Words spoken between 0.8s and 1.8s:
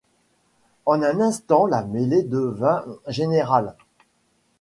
En un instant